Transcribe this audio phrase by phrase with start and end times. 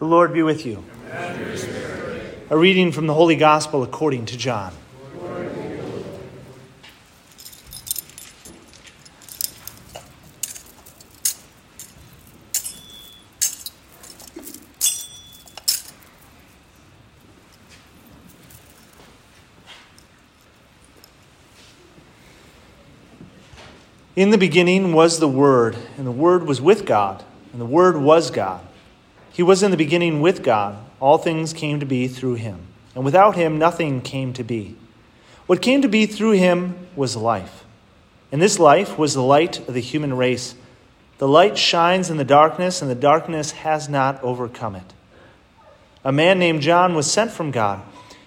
[0.00, 0.82] The Lord be with you.
[2.48, 4.72] A reading from the Holy Gospel according to John.
[24.16, 27.22] In the beginning was the Word, and the Word was with God,
[27.52, 28.66] and the Word was God.
[29.40, 30.76] He was in the beginning with God.
[31.00, 32.58] All things came to be through him,
[32.94, 34.76] and without him nothing came to be.
[35.46, 37.64] What came to be through him was life,
[38.30, 40.56] and this life was the light of the human race.
[41.16, 44.92] The light shines in the darkness, and the darkness has not overcome it.
[46.04, 47.80] A man named John was sent from God.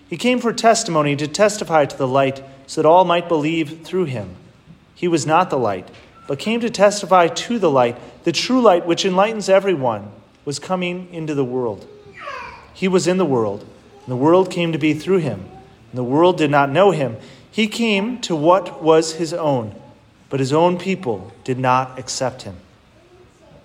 [0.10, 4.06] He came for testimony to testify to the light, so that all might believe through
[4.06, 4.36] him.
[4.96, 5.88] He was not the light,
[6.28, 10.12] but came to testify to the light, the true light which enlightens everyone
[10.46, 11.88] was coming into the world.
[12.74, 15.40] He was in the world, and the world came to be through him,
[15.92, 17.18] and the world did not know him.
[17.52, 19.76] He came to what was his own,
[20.30, 22.58] but his own people did not accept him.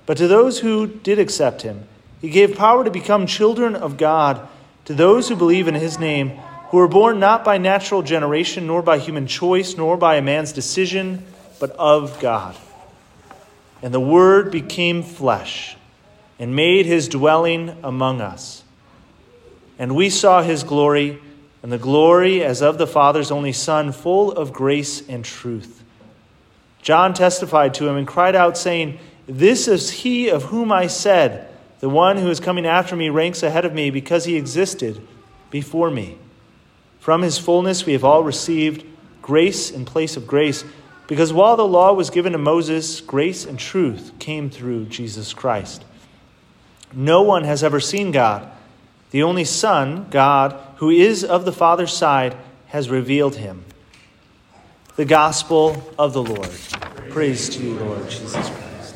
[0.07, 1.89] But to those who did accept him,
[2.21, 4.47] he gave power to become children of God,
[4.85, 6.31] to those who believe in his name,
[6.71, 10.53] who were born not by natural generation, nor by human choice, nor by a man's
[10.53, 11.25] decision,
[11.59, 12.57] but of God.
[13.83, 15.78] And the Word became flesh
[16.39, 18.63] and made his dwelling among us.
[19.79, 21.21] And we saw his glory,
[21.63, 25.85] and the glory as of the Father's only Son, full of grace and truth.
[26.83, 31.49] John testified to him and cried out, saying, This is he of whom I said,
[31.81, 35.01] The one who is coming after me ranks ahead of me because he existed
[35.51, 36.19] before me.
[37.01, 38.85] From his fullness we have all received
[39.23, 40.65] grace in place of grace,
[41.07, 45.85] because while the law was given to Moses, grace and truth came through Jesus Christ.
[46.93, 48.51] No one has ever seen God.
[49.11, 52.37] The only Son, God, who is of the Father's side,
[52.69, 53.65] has revealed him.
[54.97, 56.51] The Gospel of the Lord.
[57.11, 58.95] Praise to you, Lord Jesus Christ.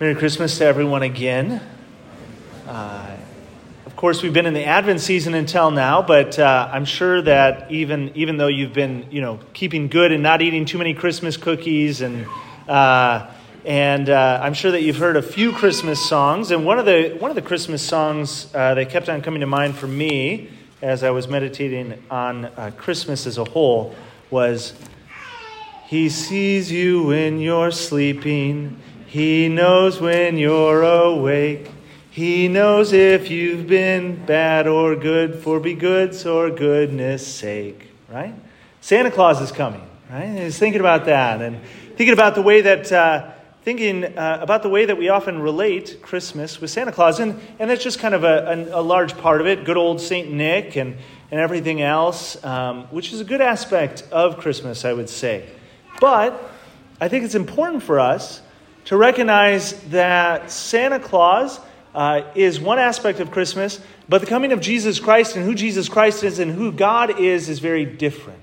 [0.00, 1.73] Merry Christmas to everyone again.
[4.04, 8.12] Course, we've been in the Advent season until now, but uh, I'm sure that even
[8.14, 12.02] even though you've been, you know, keeping good and not eating too many Christmas cookies,
[12.02, 12.26] and
[12.68, 13.30] uh,
[13.64, 16.50] and uh, I'm sure that you've heard a few Christmas songs.
[16.50, 19.46] And one of the one of the Christmas songs uh, that kept on coming to
[19.46, 20.50] mind for me
[20.82, 23.94] as I was meditating on uh, Christmas as a whole
[24.30, 24.74] was,
[25.86, 28.76] "He sees you when you're sleeping.
[29.06, 31.70] He knows when you're awake."
[32.14, 38.32] He knows if you've been bad or good for be goods or goodness sake, right?
[38.80, 40.28] Santa Claus is coming, right?
[40.28, 41.58] he's thinking about that and
[41.96, 43.32] thinking about the way that, uh,
[43.64, 47.18] thinking uh, about the way that we often relate Christmas with Santa Claus.
[47.18, 49.64] And, and that's just kind of a, a, a large part of it.
[49.64, 50.30] Good old St.
[50.30, 50.96] Nick and,
[51.32, 55.48] and everything else, um, which is a good aspect of Christmas, I would say.
[56.00, 56.40] But
[57.00, 58.40] I think it's important for us
[58.84, 61.58] to recognize that Santa Claus
[61.94, 65.88] uh, is one aspect of Christmas, but the coming of Jesus Christ and who Jesus
[65.88, 68.40] Christ is and who God is is very different.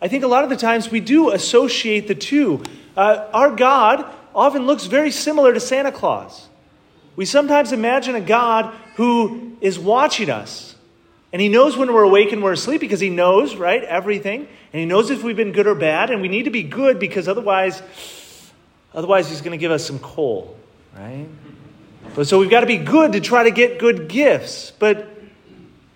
[0.00, 2.62] I think a lot of the times we do associate the two.
[2.96, 4.04] Uh, our God
[4.34, 6.48] often looks very similar to Santa Claus.
[7.14, 10.74] We sometimes imagine a God who is watching us.
[11.32, 14.40] And he knows when we're awake and we're asleep because he knows, right, everything.
[14.72, 16.10] And he knows if we've been good or bad.
[16.10, 17.80] And we need to be good because otherwise,
[18.92, 20.56] otherwise he's going to give us some coal,
[20.96, 21.26] right?
[22.22, 24.70] So we've got to be good to try to get good gifts.
[24.78, 25.08] But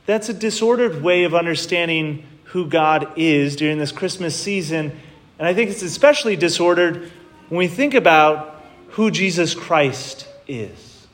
[0.07, 4.99] that's a disordered way of understanding who God is during this Christmas season.
[5.39, 7.13] And I think it's especially disordered
[7.49, 11.07] when we think about who Jesus Christ is.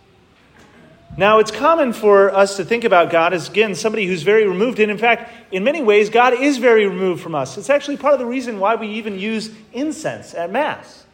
[1.16, 4.78] Now, it's common for us to think about God as, again, somebody who's very removed.
[4.78, 7.58] And in fact, in many ways, God is very removed from us.
[7.58, 11.04] It's actually part of the reason why we even use incense at Mass,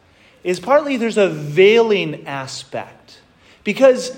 [0.43, 3.19] is partly there's a veiling aspect
[3.63, 4.17] because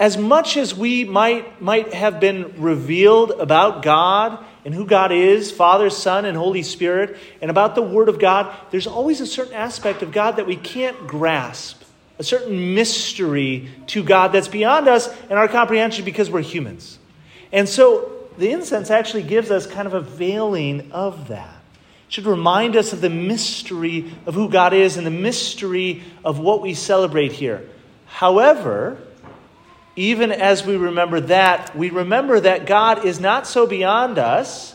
[0.00, 5.50] as much as we might, might have been revealed about God and who God is,
[5.50, 9.54] Father, Son, and Holy Spirit, and about the Word of God, there's always a certain
[9.54, 11.82] aspect of God that we can't grasp,
[12.18, 16.98] a certain mystery to God that's beyond us and our comprehension because we're humans.
[17.52, 21.56] And so the incense actually gives us kind of a veiling of that.
[22.06, 26.38] It should remind us of the mystery of who God is and the mystery of
[26.38, 27.68] what we celebrate here.
[28.08, 28.98] However,
[29.96, 34.74] even as we remember that, we remember that God is not so beyond us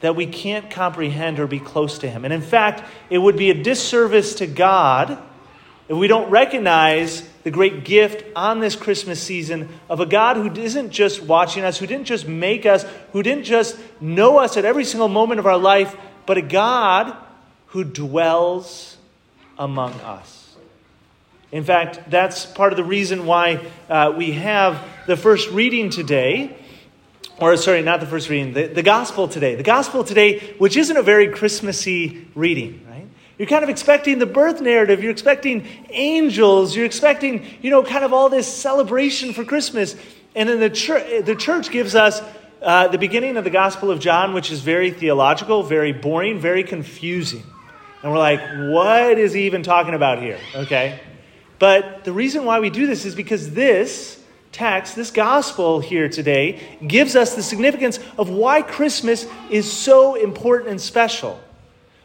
[0.00, 2.24] that we can't comprehend or be close to Him.
[2.24, 5.18] And in fact, it would be a disservice to God
[5.88, 10.50] if we don't recognize the great gift on this Christmas season of a God who
[10.60, 14.64] isn't just watching us, who didn't just make us, who didn't just know us at
[14.64, 17.16] every single moment of our life, but a God
[17.66, 18.96] who dwells
[19.58, 20.56] among us.
[21.52, 23.60] In fact, that's part of the reason why
[23.90, 26.56] uh, we have the first reading today,
[27.38, 29.54] or sorry, not the first reading, the, the gospel today.
[29.54, 33.06] The gospel today, which isn't a very Christmassy reading, right?
[33.36, 35.02] You're kind of expecting the birth narrative.
[35.02, 36.74] You're expecting angels.
[36.74, 39.94] You're expecting, you know, kind of all this celebration for Christmas.
[40.34, 42.22] And then the church, the church gives us
[42.62, 46.64] uh, the beginning of the Gospel of John, which is very theological, very boring, very
[46.64, 47.42] confusing.
[48.02, 48.40] And we're like,
[48.70, 50.38] what is he even talking about here?
[50.54, 50.98] Okay?
[51.62, 54.20] But the reason why we do this is because this
[54.50, 60.70] text, this gospel here today, gives us the significance of why Christmas is so important
[60.72, 61.38] and special.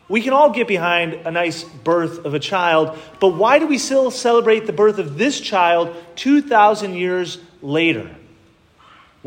[0.08, 3.80] We can all get behind a nice birth of a child, but why do we
[3.80, 8.16] still celebrate the birth of this child 2,000 years later?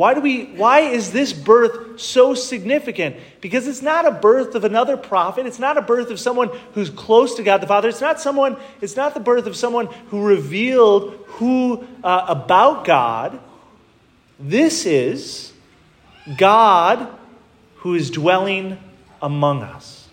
[0.01, 3.17] Why, do we, why is this birth so significant?
[3.43, 5.45] Because it's not a birth of another prophet.
[5.45, 7.91] It's not a birth of someone who's close to God the Father.
[7.91, 13.39] It's not someone, it's not the birth of someone who revealed who uh, about God.
[14.39, 15.53] This is
[16.35, 17.07] God
[17.77, 18.79] who is dwelling
[19.21, 20.09] among us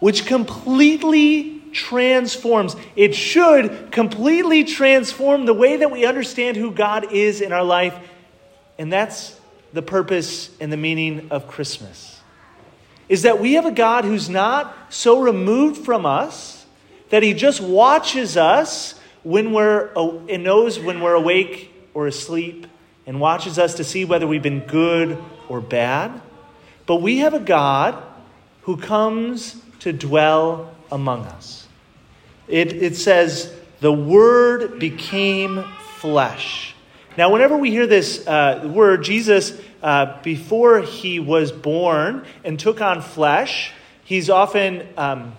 [0.00, 2.74] which completely transforms.
[2.96, 7.94] It should completely transform the way that we understand who God is in our life.
[8.80, 9.38] And that's
[9.74, 12.18] the purpose and the meaning of Christmas.
[13.10, 16.64] Is that we have a God who's not so removed from us
[17.10, 19.90] that he just watches us when we're
[20.30, 22.66] and knows when we're awake or asleep
[23.06, 26.18] and watches us to see whether we've been good or bad.
[26.86, 28.02] But we have a God
[28.62, 31.68] who comes to dwell among us.
[32.48, 35.64] It, it says, the Word became
[35.98, 36.74] flesh.
[37.20, 39.52] Now, whenever we hear this uh, word, Jesus,
[39.82, 43.72] uh, before he was born and took on flesh,
[44.04, 45.34] he's often um,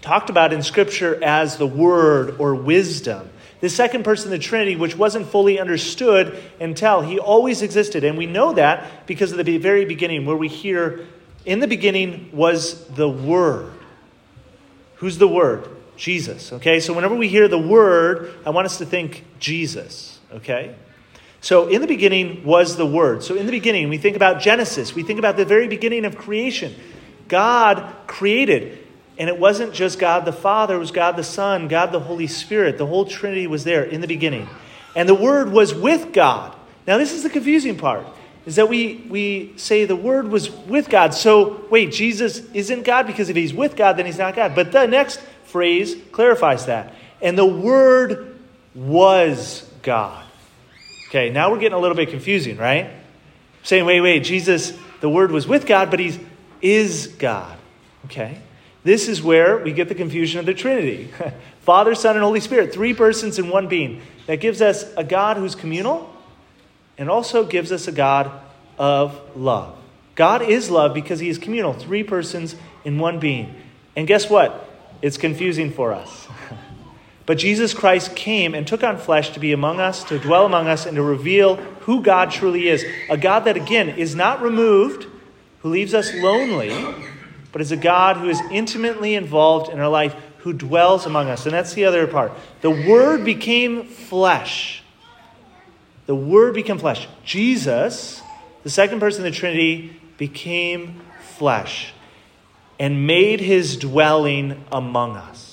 [0.00, 3.28] talked about in Scripture as the Word or wisdom.
[3.60, 8.04] The second person of the Trinity, which wasn't fully understood until he always existed.
[8.04, 11.06] And we know that because of the very beginning, where we hear
[11.44, 13.70] in the beginning was the Word.
[14.94, 15.68] Who's the Word?
[15.94, 16.54] Jesus.
[16.54, 20.18] Okay, so whenever we hear the Word, I want us to think Jesus.
[20.32, 20.74] Okay?
[21.42, 23.22] So in the beginning was the Word.
[23.22, 26.16] So in the beginning, we think about Genesis, we think about the very beginning of
[26.16, 26.74] creation.
[27.28, 28.78] God created.
[29.18, 32.26] And it wasn't just God the Father, it was God the Son, God the Holy
[32.26, 32.78] Spirit.
[32.78, 34.48] The whole Trinity was there in the beginning.
[34.96, 36.56] And the Word was with God.
[36.86, 38.06] Now, this is the confusing part
[38.44, 41.14] is that we, we say the Word was with God.
[41.14, 43.06] So, wait, Jesus isn't God?
[43.06, 44.54] Because if he's with God, then he's not God.
[44.54, 46.94] But the next phrase clarifies that.
[47.20, 48.38] And the Word
[48.74, 50.21] was God.
[51.12, 52.88] Okay, now we're getting a little bit confusing, right?
[53.64, 54.72] Saying, wait, wait, Jesus,
[55.02, 56.18] the Word was with God, but he's
[56.62, 57.58] is God.
[58.06, 58.38] Okay?
[58.82, 61.10] This is where we get the confusion of the Trinity
[61.60, 64.00] Father, Son, and Holy Spirit, three persons in one being.
[64.26, 66.10] That gives us a God who's communal
[66.96, 68.30] and also gives us a God
[68.78, 69.76] of love.
[70.14, 73.54] God is love because he is communal, three persons in one being.
[73.96, 74.66] And guess what?
[75.02, 76.26] It's confusing for us.
[77.26, 80.66] but Jesus Christ came and took on flesh to be among us, to dwell among
[80.66, 82.84] us, and to reveal who God truly is.
[83.08, 85.06] A God that, again, is not removed,
[85.60, 86.70] who leaves us lonely,
[87.52, 91.46] but is a God who is intimately involved in our life, who dwells among us.
[91.46, 92.32] And that's the other part.
[92.60, 94.82] The Word became flesh
[96.06, 97.08] the Word became flesh.
[97.24, 98.22] Jesus,
[98.64, 101.00] the second person of the Trinity, became
[101.36, 101.92] flesh
[102.78, 105.51] and made his dwelling among us.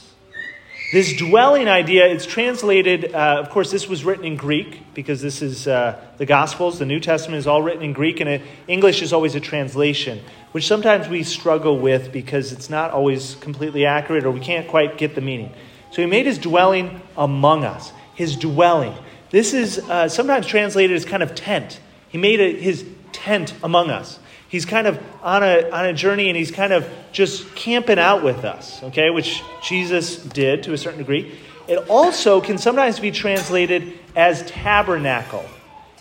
[0.92, 5.44] This dwelling idea, it's translated, uh, of course, this was written in Greek because this
[5.44, 9.04] is uh, the Gospels, the New Testament is all written in Greek, and it, English
[9.04, 10.20] is always a translation,
[10.52, 14.98] which sometimes we struggle with because it's not always completely accurate or we can't quite
[14.98, 15.54] get the meaning.
[15.92, 18.96] So he made his dwelling among us, his dwelling.
[19.30, 21.80] This is uh, sometimes translated as kind of tent.
[22.10, 24.20] He made a, his tent among us.
[24.50, 28.24] He's kind of on a, on a journey and he's kind of just camping out
[28.24, 31.40] with us, okay, which Jesus did to a certain degree.
[31.68, 35.46] It also can sometimes be translated as tabernacle.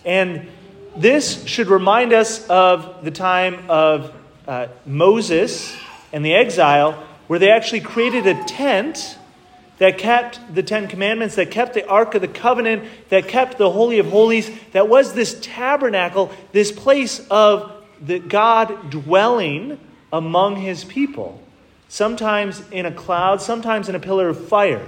[0.02, 0.48] And
[0.96, 4.14] this should remind us of the time of
[4.46, 5.76] uh, Moses
[6.10, 6.92] and the exile,
[7.26, 9.18] where they actually created a tent
[9.76, 13.70] that kept the Ten Commandments, that kept the Ark of the Covenant, that kept the
[13.70, 19.78] Holy of Holies, that was this tabernacle, this place of the God dwelling
[20.12, 21.42] among his people,
[21.88, 24.86] sometimes in a cloud, sometimes in a pillar of fire.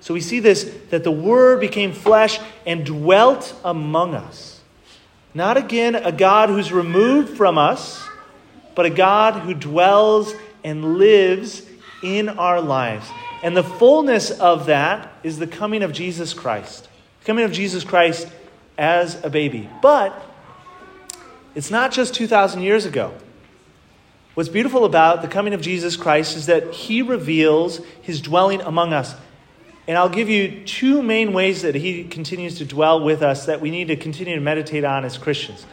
[0.00, 4.60] So we see this that the Word became flesh and dwelt among us.
[5.34, 8.02] Not again a God who's removed from us,
[8.74, 11.62] but a God who dwells and lives
[12.02, 13.08] in our lives.
[13.42, 16.88] And the fullness of that is the coming of Jesus Christ.
[17.20, 18.28] The coming of Jesus Christ
[18.76, 19.68] as a baby.
[19.80, 20.29] But
[21.54, 23.14] it's not just 2,000 years ago.
[24.34, 28.92] What's beautiful about the coming of Jesus Christ is that he reveals his dwelling among
[28.92, 29.14] us.
[29.88, 33.60] And I'll give you two main ways that he continues to dwell with us that
[33.60, 35.66] we need to continue to meditate on as Christians.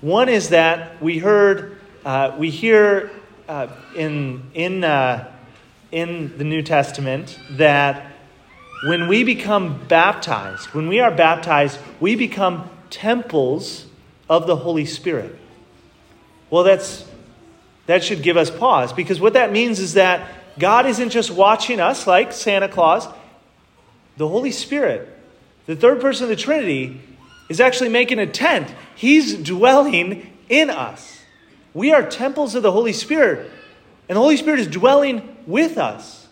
[0.00, 3.10] One is that we heard, uh, we hear
[3.48, 5.28] uh, in, in, uh,
[5.90, 8.12] in the New Testament that
[8.86, 13.86] when we become baptized, when we are baptized, we become temples
[14.34, 15.38] of the Holy Spirit.
[16.50, 17.04] Well, that's,
[17.86, 21.78] that should give us pause because what that means is that God isn't just watching
[21.80, 23.06] us like Santa Claus.
[24.16, 25.08] The Holy Spirit,
[25.66, 27.00] the third person of the Trinity,
[27.48, 28.72] is actually making a tent.
[28.96, 31.20] He's dwelling in us.
[31.72, 33.50] We are temples of the Holy Spirit,
[34.08, 36.28] and the Holy Spirit is dwelling with us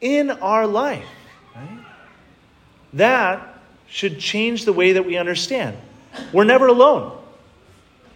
[0.00, 1.06] in our life.
[1.54, 1.78] Right?
[2.94, 5.76] That should change the way that we understand.
[6.32, 7.18] We're never alone.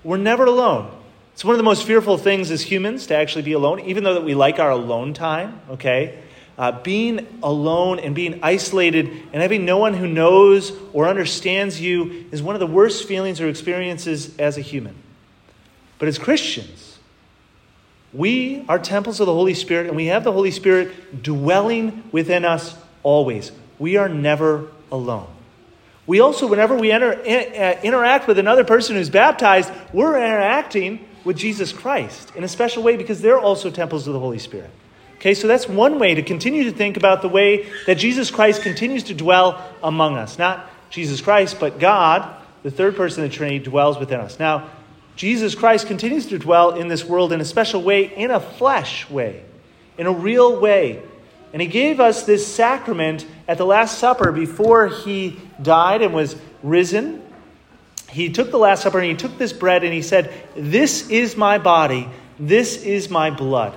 [0.02, 0.90] We're never alone.
[1.34, 4.14] It's one of the most fearful things as humans to actually be alone, even though
[4.14, 6.18] that we like our alone time, okay?
[6.58, 12.26] Uh, being alone and being isolated and having no one who knows or understands you
[12.30, 14.94] is one of the worst feelings or experiences as a human.
[15.98, 16.98] But as Christians,
[18.12, 22.44] we are temples of the Holy Spirit, and we have the Holy Spirit dwelling within
[22.44, 23.52] us always.
[23.78, 25.28] We are never alone.
[26.06, 31.36] We also, whenever we enter, uh, interact with another person who's baptized, we're interacting with
[31.36, 34.70] Jesus Christ in a special way because they're also temples of the Holy Spirit.
[35.16, 38.62] Okay, so that's one way to continue to think about the way that Jesus Christ
[38.62, 40.38] continues to dwell among us.
[40.38, 44.38] Not Jesus Christ, but God, the third person of the Trinity, dwells within us.
[44.38, 44.70] Now,
[45.16, 49.10] Jesus Christ continues to dwell in this world in a special way, in a flesh
[49.10, 49.44] way,
[49.98, 51.02] in a real way.
[51.52, 56.36] And he gave us this sacrament at the Last Supper before he died and was
[56.62, 57.22] risen.
[58.10, 61.36] He took the Last Supper and he took this bread and he said, This is
[61.36, 63.76] my body, this is my blood.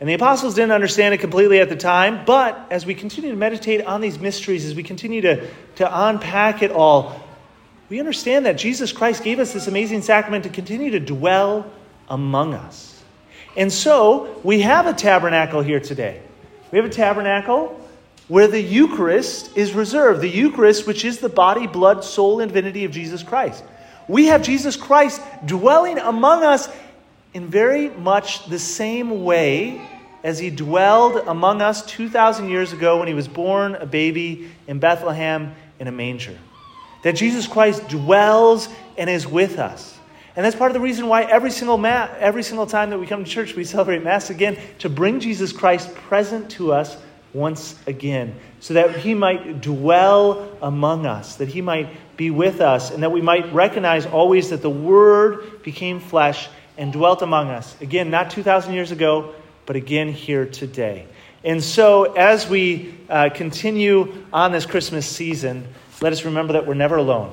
[0.00, 3.36] And the apostles didn't understand it completely at the time, but as we continue to
[3.36, 7.20] meditate on these mysteries, as we continue to, to unpack it all,
[7.90, 11.70] we understand that Jesus Christ gave us this amazing sacrament to continue to dwell
[12.08, 13.02] among us.
[13.56, 16.22] And so we have a tabernacle here today.
[16.70, 17.78] We have a tabernacle
[18.30, 20.20] where the Eucharist is reserved.
[20.20, 23.64] The Eucharist, which is the body, blood, soul, and divinity of Jesus Christ.
[24.06, 26.68] We have Jesus Christ dwelling among us
[27.34, 29.84] in very much the same way
[30.22, 34.78] as he dwelled among us 2,000 years ago when he was born a baby in
[34.78, 36.38] Bethlehem in a manger.
[37.02, 39.98] That Jesus Christ dwells and is with us.
[40.36, 43.08] And that's part of the reason why every single, ma- every single time that we
[43.08, 46.96] come to church, we celebrate Mass again to bring Jesus Christ present to us
[47.32, 52.90] once again, so that he might dwell among us, that he might be with us,
[52.90, 57.80] and that we might recognize always that the Word became flesh and dwelt among us.
[57.80, 59.34] Again, not 2,000 years ago,
[59.66, 61.06] but again here today.
[61.44, 65.66] And so, as we uh, continue on this Christmas season,
[66.02, 67.32] let us remember that we're never alone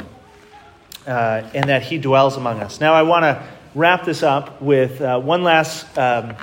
[1.06, 2.80] uh, and that He dwells among us.
[2.80, 3.44] Now, I want to
[3.76, 6.36] wrap this up with uh, one last um,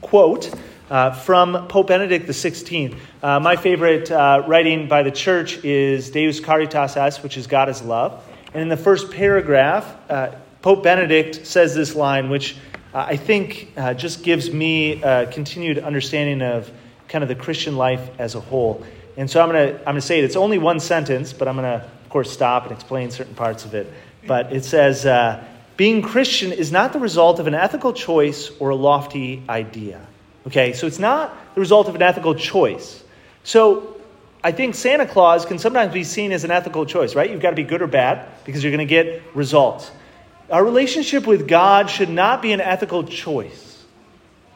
[0.00, 0.54] quote.
[0.90, 2.98] Uh, from Pope Benedict XVI.
[3.22, 7.68] Uh, my favorite uh, writing by the church is Deus Caritas Est, which is God
[7.68, 8.24] is love.
[8.54, 10.30] And in the first paragraph, uh,
[10.62, 12.56] Pope Benedict says this line, which
[12.94, 16.72] uh, I think uh, just gives me a continued understanding of
[17.06, 18.82] kind of the Christian life as a whole.
[19.18, 20.24] And so I'm going to I'm gonna say it.
[20.24, 23.66] It's only one sentence, but I'm going to, of course, stop and explain certain parts
[23.66, 23.92] of it.
[24.26, 25.04] But it says,
[25.76, 30.06] Being Christian is not the result of an ethical choice or a lofty idea.
[30.48, 33.04] Okay, so it's not the result of an ethical choice.
[33.44, 33.98] So
[34.42, 37.30] I think Santa Claus can sometimes be seen as an ethical choice, right?
[37.30, 39.90] You've got to be good or bad because you're going to get results.
[40.50, 43.84] Our relationship with God should not be an ethical choice.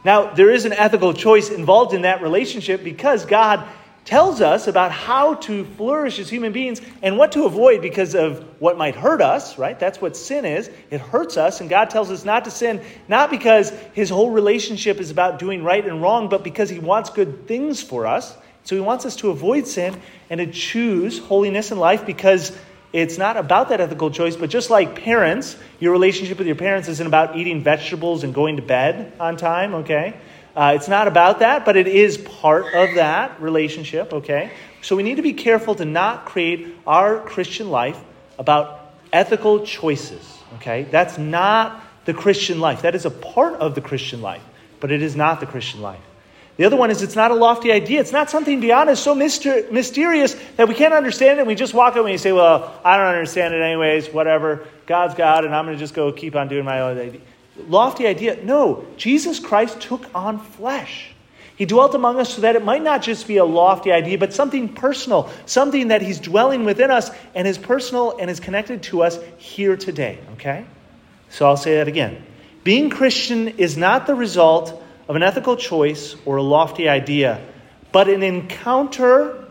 [0.03, 3.69] Now, there is an ethical choice involved in that relationship because God
[4.05, 8.45] tells us about how to flourish as human beings and what to avoid because of
[8.61, 9.79] what might hurt us, right?
[9.79, 10.71] That's what sin is.
[10.91, 14.99] It hurts us, and God tells us not to sin, not because his whole relationship
[14.99, 18.37] is about doing right and wrong, but because he wants good things for us.
[18.65, 22.57] So he wants us to avoid sin and to choose holiness in life because
[22.93, 26.89] it's not about that ethical choice, but just like parents, your relationship with your parents
[26.89, 30.15] isn't about eating vegetables and going to bed on time, okay?
[30.55, 34.53] Uh, it's not about that, but it is part of that relationship, okay?
[34.83, 37.99] So we need to be careful to not create our Christian life
[38.39, 40.83] about ethical choices, okay?
[40.85, 42.83] That's not the Christian life.
[42.83, 44.43] That is a part of the Christian life,
[44.81, 46.01] but it is not the Christian life.
[46.57, 48.01] The other one is it's not a lofty idea.
[48.01, 51.43] It's not something beyond us so myster- mysterious that we can't understand it.
[51.43, 54.67] And we just walk away and say, well, I don't understand it anyways, whatever.
[54.87, 57.21] God's God, and I'm going to just go keep on doing my own idea.
[57.57, 58.43] Lofty idea.
[58.43, 61.13] No, Jesus Christ took on flesh.
[61.57, 64.33] He dwelt among us so that it might not just be a lofty idea, but
[64.33, 69.03] something personal, something that He's dwelling within us and is personal and is connected to
[69.03, 70.65] us here today, okay?
[71.31, 72.25] So I'll say that again.
[72.65, 77.41] Being Christian is not the result of an ethical choice or a lofty idea,
[77.93, 79.45] but an encounter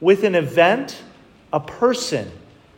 [0.00, 0.96] with an event,
[1.52, 2.30] a person,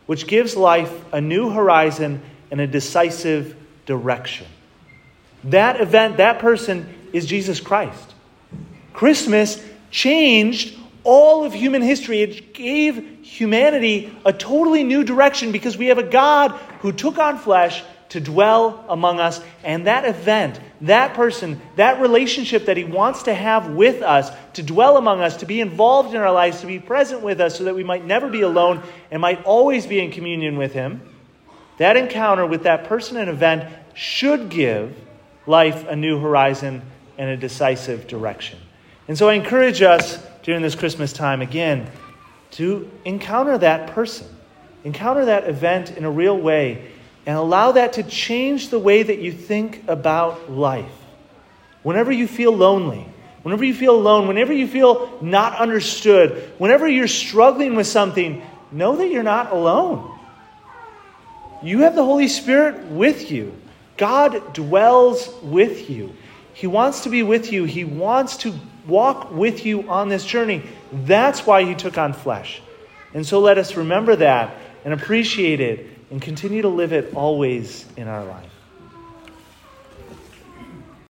[0.05, 3.55] which gives life a new horizon and a decisive
[3.85, 4.47] direction.
[5.45, 8.13] That event, that person is Jesus Christ.
[8.93, 12.21] Christmas changed all of human history.
[12.21, 17.37] It gave humanity a totally new direction because we have a God who took on
[17.37, 19.41] flesh to dwell among us.
[19.63, 24.63] And that event, that person, that relationship that He wants to have with us, to
[24.63, 27.65] dwell among us, to be involved in our lives, to be present with us so
[27.65, 31.01] that we might never be alone and might always be in communion with Him,
[31.77, 34.95] that encounter with that person and event should give
[35.47, 36.81] life a new horizon
[37.17, 38.59] and a decisive direction.
[39.07, 41.89] And so I encourage us during this Christmas time again
[42.51, 44.27] to encounter that person,
[44.83, 46.91] encounter that event in a real way
[47.25, 50.91] and allow that to change the way that you think about life.
[51.83, 53.05] Whenever you feel lonely,
[53.43, 58.95] whenever you feel alone, whenever you feel not understood, whenever you're struggling with something, know
[58.97, 60.11] that you're not alone.
[61.63, 63.55] You have the Holy Spirit with you.
[63.97, 66.15] God dwells with you.
[66.53, 67.65] He wants to be with you.
[67.65, 68.53] He wants to
[68.87, 70.63] walk with you on this journey.
[70.91, 72.61] That's why He took on flesh.
[73.13, 77.85] And so let us remember that and appreciate it and continue to live it always
[77.97, 78.54] in our life.